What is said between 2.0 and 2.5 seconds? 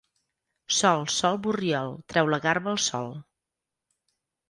treu la